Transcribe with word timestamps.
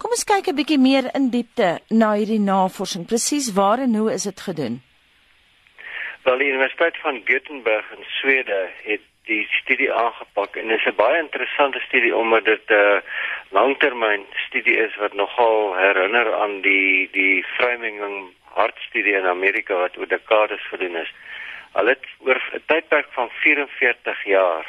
Kom 0.00 0.14
ons 0.16 0.24
kyk 0.24 0.46
'n 0.48 0.56
bietjie 0.56 0.80
meer 0.80 1.06
in 1.18 1.26
diepte 1.32 1.70
na 2.00 2.14
hierdie 2.16 2.40
navorsing. 2.40 3.02
Presies 3.10 3.52
waar 3.58 3.80
en 3.86 3.94
hoe 4.00 4.12
is 4.12 4.22
dit 4.28 4.40
gedoen? 4.40 4.80
Wel, 6.24 6.38
die 6.38 6.48
Universiteit 6.52 6.96
van 7.02 7.20
Gothenburg 7.28 7.90
in 7.96 8.04
Swede 8.20 8.60
het 8.84 9.04
die 9.24 9.44
studie 9.60 9.92
aangepak 9.92 10.56
en 10.56 10.68
dit 10.68 10.78
is 10.78 10.86
'n 10.86 10.96
baie 10.96 11.20
interessante 11.20 11.80
studie 11.88 12.16
omdat 12.16 12.44
dit 12.44 12.64
'n 12.70 12.72
uh, 12.72 13.00
langtermyn 13.50 14.24
studie 14.46 14.76
is 14.86 14.96
wat 14.96 15.12
nogal 15.12 15.76
herinner 15.76 16.34
aan 16.34 16.60
die 16.60 17.08
die 17.12 17.44
Framingham 17.56 18.32
hartstudie 18.44 19.14
in 19.20 19.26
Amerika 19.26 19.74
wat 19.74 19.98
oor 19.98 20.08
dekades 20.08 20.64
gedoen 20.72 20.96
is. 20.96 21.12
Al 21.72 21.86
het 21.86 22.04
oor 22.18 22.40
'n 22.52 22.62
tydperk 22.66 23.08
van 23.12 23.28
44 23.30 24.24
jaar 24.24 24.64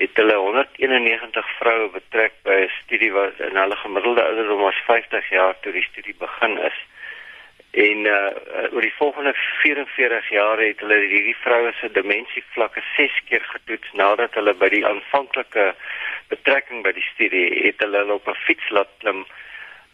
het 0.00 0.16
hulle 0.16 0.36
191 0.36 1.48
vroue 1.58 1.88
betrek 1.92 2.32
by 2.48 2.56
'n 2.64 2.76
studie 2.82 3.12
wat 3.12 3.40
in 3.48 3.56
hulle 3.56 3.76
gemiddelde 3.76 4.22
ouderdom 4.22 4.60
was 4.60 4.80
50 4.86 5.28
jaar 5.28 5.54
toe 5.60 5.72
die 5.72 5.88
studie 5.90 6.14
begin 6.18 6.58
is. 6.58 6.78
En 7.70 7.98
uh 8.04 8.72
oor 8.72 8.80
die 8.80 8.98
volgende 9.02 9.34
44 9.34 10.30
jaar 10.30 10.58
het 10.58 10.80
hulle 10.80 10.98
hierdie 11.12 11.36
vroue 11.42 11.72
se 11.80 11.90
demensievlakke 11.92 12.82
6 12.96 13.20
keer 13.28 13.44
getoets 13.52 13.92
nadat 13.92 14.34
hulle 14.34 14.54
by 14.54 14.68
die 14.68 14.86
aanvanklike 14.86 15.74
betrekking 16.28 16.82
by 16.82 16.92
die 16.92 17.08
studie 17.12 17.46
het 17.66 17.84
hulle 17.84 18.14
op 18.14 18.28
'n 18.28 18.42
fiets 18.46 18.70
laat 18.70 18.92
klim 18.98 19.26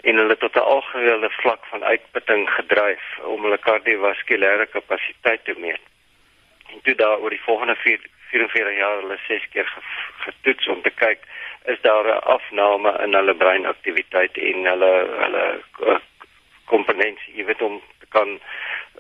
en 0.03 0.17
hulle 0.17 0.37
tot 0.37 0.57
'n 0.57 0.69
algehele 0.77 1.31
vlak 1.31 1.67
van 1.67 1.85
uitputting 1.85 2.51
gedryf 2.51 3.05
om 3.23 3.43
hulle 3.43 3.59
kardiovaskulêre 3.59 4.67
kapasiteit 4.67 5.45
te 5.45 5.55
meet. 5.59 5.83
En 6.77 6.83
toe 6.83 6.95
daar 6.95 7.19
oor 7.19 7.31
die 7.31 7.43
volgende 7.49 7.77
44 7.77 8.77
jaar 8.77 9.01
hulle 9.01 9.19
6 9.27 9.49
keer 9.53 9.69
getoets 10.27 10.69
om 10.69 10.83
te 10.83 10.91
kyk 10.91 11.25
is 11.73 11.81
daar 11.81 12.05
'n 12.05 12.23
afname 12.37 12.91
in 13.05 13.15
hulle 13.15 13.35
breinaktiwiteit 13.35 14.37
en 14.37 14.65
hulle 14.65 14.93
hulle 15.23 15.45
uh, 15.81 15.99
komponente, 16.65 17.23
jy 17.35 17.45
weet 17.45 17.63
om 17.63 17.81
te 18.01 18.07
kan 18.09 18.41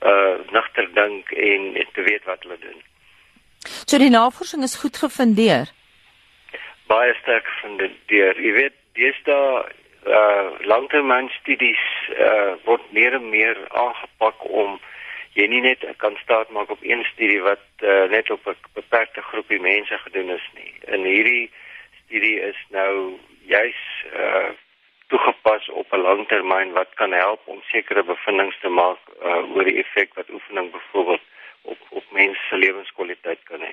uh 0.03 0.35
nagter 0.51 0.89
dink 0.95 1.31
en, 1.31 1.77
en 1.77 1.89
te 1.93 2.03
weet 2.03 2.25
wat 2.25 2.43
hulle 2.43 2.59
doen. 2.59 2.81
So 3.87 3.99
die 3.99 4.11
navorsing 4.11 4.63
is 4.63 4.81
goed 4.81 4.97
gefundeer. 4.97 5.71
Baie 6.87 7.15
sterk 7.15 7.47
gefundeer. 7.47 8.41
Jy 8.41 8.53
weet, 8.53 8.75
daar 9.25 9.73
uh 10.07 10.51
langtermynstudies 10.61 11.85
uh 12.19 12.53
word 12.65 12.93
meer 12.93 13.13
en 13.13 13.29
meer 13.29 13.59
aangepak 13.69 14.45
om 14.51 14.81
jy 15.37 15.47
nie 15.53 15.61
net 15.61 15.85
kan 16.03 16.17
staat 16.23 16.51
maak 16.51 16.71
op 16.73 16.83
een 16.83 17.05
studie 17.13 17.41
wat 17.45 17.65
uh, 17.85 18.09
net 18.11 18.31
op 18.31 18.47
'n 18.47 18.57
beperkte 18.75 19.23
groepie 19.23 19.61
mense 19.61 19.99
gedoen 19.99 20.31
is 20.31 20.47
nie. 20.55 20.73
In 20.95 21.05
hierdie 21.05 21.51
studie 22.05 22.41
is 22.41 22.61
nou 22.71 23.19
juis 23.45 23.81
uh 24.13 24.49
toegepas 25.07 25.69
op 25.71 25.93
'n 25.93 26.01
langtermyn 26.09 26.73
wat 26.73 26.91
kan 26.95 27.13
help 27.13 27.41
om 27.45 27.63
sekere 27.63 28.03
bevindinge 28.05 28.57
te 28.61 28.69
maak 28.69 28.99
uh, 29.23 29.55
oor 29.55 29.65
die 29.65 29.79
effek 29.83 30.15
wat 30.15 30.31
oefening 30.31 30.71
byvoorbeeld 30.71 31.25
op 31.63 31.79
op 31.89 32.05
mense 32.11 32.41
se 32.49 32.57
lewenskwaliteit 32.57 33.39
kan 33.43 33.61
hê. 33.61 33.73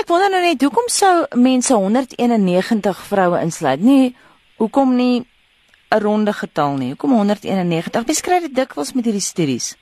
Ek 0.00 0.06
wonder 0.06 0.30
nou 0.30 0.42
net 0.42 0.62
hoekom 0.62 0.88
sou 0.88 1.26
mense 1.34 1.74
191 1.74 3.04
vroue 3.08 3.40
insluit? 3.40 3.80
Nie 3.80 4.16
hoekom 4.56 4.96
nie 4.96 5.24
'n 5.90 6.00
ronde 6.00 6.32
getal 6.32 6.76
nie. 6.76 6.88
Hoekom 6.88 7.12
191? 7.12 8.04
Beskryf 8.04 8.42
dit 8.42 8.54
dikwels 8.54 8.92
met 8.92 9.04
hierdie 9.04 9.28
studies. 9.32 9.76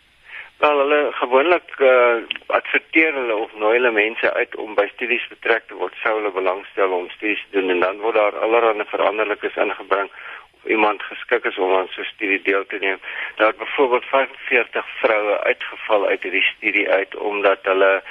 Wel, 0.60 0.78
hulle 0.78 1.12
gewoonlik 1.12 1.78
uh, 1.78 2.16
adverteer 2.46 3.14
hulle 3.14 3.36
of 3.36 3.52
nooi 3.56 3.78
hulle 3.78 3.90
mense 3.96 4.32
uit 4.32 4.56
om 4.60 4.74
by 4.76 4.84
studies 4.90 5.22
betrek 5.32 5.62
te 5.70 5.76
word, 5.78 5.94
sou 6.02 6.12
hulle 6.18 6.32
belangstel 6.34 6.92
om 6.92 7.06
studies 7.14 7.40
te 7.46 7.54
doen 7.54 7.72
en 7.72 7.80
dan 7.80 8.02
word 8.02 8.18
daar 8.18 8.36
allerlei 8.44 8.84
veranderlikes 8.90 9.56
ingebring 9.64 10.10
of 10.58 10.68
iemand 10.74 11.06
geskik 11.08 11.48
is 11.48 11.58
om 11.58 11.72
aan 11.78 11.88
so 11.94 12.02
'n 12.02 12.10
studie 12.10 12.42
deel 12.42 12.66
te 12.66 12.76
neem. 12.82 13.00
Daar 13.36 13.46
het 13.46 13.62
byvoorbeeld 13.62 14.04
45 14.04 14.86
vroue 15.00 15.38
uitgeval 15.40 16.06
uit 16.06 16.22
hierdie 16.22 16.44
studie 16.52 16.90
uit 16.90 17.16
omdat 17.16 17.64
hulle 17.72 18.02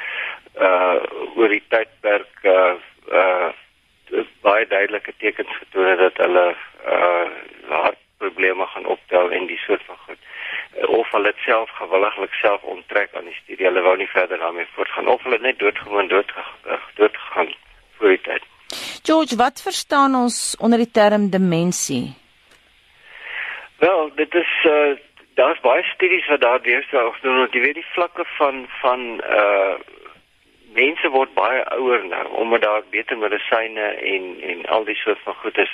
uh 0.58 0.98
oor 1.36 1.50
die 1.50 1.64
tydperk 1.68 2.34
uh 2.42 2.74
uh 3.22 3.50
baie 4.42 4.68
duidelike 4.68 5.14
tekens 5.18 5.54
getoon 5.62 5.90
het 5.94 6.00
dat 6.00 6.18
hulle 6.26 6.56
uh 6.98 7.30
hartprobleme 7.70 8.66
gaan 8.66 8.86
optel 8.86 9.32
en 9.32 9.46
die 9.46 9.62
soort 9.68 9.86
van 9.86 9.98
goed 10.08 10.18
uh, 10.18 10.39
of 10.88 11.12
hulle 11.12 11.32
dit 11.32 11.42
self 11.46 11.70
gewilliglik 11.70 12.34
self 12.34 12.64
onttrek 12.64 13.16
aan 13.16 13.26
die 13.26 13.40
studie. 13.44 13.66
Hulle 13.66 13.82
wou 13.82 13.98
nie 13.98 14.08
verder 14.08 14.38
daarmee 14.38 14.68
voortgaan. 14.76 15.08
Of 15.08 15.24
hulle 15.24 15.40
net 15.42 15.60
doodgewoon 15.60 16.08
dood 16.08 16.34
dood 16.96 17.18
gegaan 17.18 17.54
voor 17.98 18.16
die 18.16 18.22
tyd. 18.22 18.44
George 19.04 19.36
wat 19.36 19.62
verstaan 19.62 20.16
ons 20.16 20.56
onder 20.60 20.78
die 20.78 20.92
term 20.92 21.30
demensie? 21.30 22.14
Wel 23.80 24.12
dit 24.16 24.34
is 24.34 24.52
uh, 24.66 24.98
daar's 25.34 25.60
baie 25.60 25.84
studies 25.84 26.28
wat 26.28 26.42
daar 26.42 26.60
gedoen 26.62 27.38
word 27.42 27.54
jy 27.54 27.62
weet 27.62 27.80
die 27.80 27.92
vlakke 27.96 28.26
van 28.38 28.68
van 28.82 29.08
uh 29.24 29.78
mense 30.80 31.12
word 31.16 31.34
baie 31.38 31.64
ouer 31.78 32.06
nou 32.06 32.26
omdat 32.42 32.62
daar 32.62 32.84
beter 32.90 33.18
medisyne 33.18 33.88
en 34.14 34.26
en 34.52 34.66
al 34.76 34.84
die 34.90 35.00
soort 35.04 35.24
van 35.28 35.36
goed 35.44 35.58
is 35.58 35.74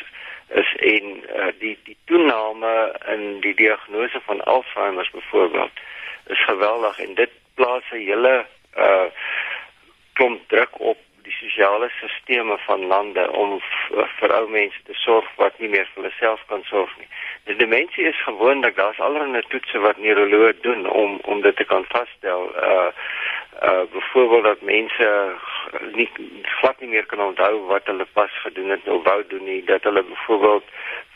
is 0.61 0.75
en 0.93 1.05
uh, 1.35 1.47
die 1.59 1.77
die 1.83 1.97
toename 2.05 2.73
in 3.13 3.39
die 3.45 3.55
diagnose 3.63 4.21
van 4.25 4.43
Alzheimer 4.43 5.09
byvoorbeeld 5.13 5.83
is 6.27 6.43
geweldig 6.45 6.99
en 6.99 7.13
dit 7.21 7.31
plaas 7.55 7.83
'n 7.91 8.05
hele 8.09 8.45
uh 8.77 9.07
klomp 10.15 10.41
druk 10.47 10.79
op 10.79 10.97
die 11.25 11.33
sosiale 11.33 11.89
sisteme 11.99 12.57
van 12.57 12.85
lande 12.85 13.31
om 13.31 13.57
vir 14.19 14.33
ou 14.37 14.45
mense 14.49 14.79
te 14.87 14.93
sorg 14.93 15.27
wat 15.41 15.57
nie 15.59 15.69
meer 15.73 15.87
vir 15.93 16.03
hulle 16.03 16.13
self 16.19 16.43
kan 16.51 16.63
sorg 16.69 16.91
nie. 16.99 17.07
Die 17.49 17.57
demensie 17.61 18.05
is 18.11 18.21
gewoonlik 18.27 18.77
daar's 18.77 19.01
allerlei 19.07 19.41
toetse 19.49 19.81
wat 19.85 19.97
neuroloë 19.97 20.53
doen 20.67 20.85
om 20.89 21.17
om 21.33 21.41
dit 21.41 21.55
te 21.55 21.67
kan 21.71 21.85
vasstel. 21.93 22.49
Uh 22.69 22.89
uh 23.61 23.83
byvoorbeeld 23.91 24.43
dat 24.43 24.61
mense 24.61 25.35
nie 25.93 26.09
glad 26.43 26.79
nie 26.79 26.89
meer 26.89 27.05
kan 27.05 27.21
onthou 27.21 27.65
wat 27.67 27.85
hulle 27.85 28.05
pas 28.13 28.31
gedoen 28.43 28.69
het 28.69 28.87
of 28.87 29.03
wou 29.03 29.23
doen 29.27 29.43
nie. 29.43 29.63
Dat 29.63 29.83
hulle 29.83 30.03
byvoorbeeld 30.03 30.63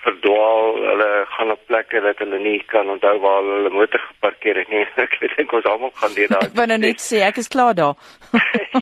verdwaal 0.04 0.76
hulle 0.76 1.26
gaan 1.30 1.52
op 1.52 1.66
plekke 1.66 2.02
dat 2.02 2.18
hulle 2.18 2.40
nie 2.40 2.64
kan 2.66 2.90
onthou 2.90 3.20
waar 3.20 3.44
hulle 3.44 3.70
motor 3.70 4.00
geparkeer 4.00 4.56
het 4.56 4.70
nie. 4.70 4.86
Ek 5.06 5.18
dink 5.36 5.52
ons 5.52 5.66
almal 5.66 5.92
gaan 5.94 6.14
deur 6.16 6.32
daai 6.32 6.46
ek 6.50 6.56
wou 6.58 6.68
nou 6.72 6.80
net 6.86 7.04
sê 7.04 7.22
ek 7.28 7.42
is 7.44 7.52
klaar 7.52 7.76
daar 7.76 7.96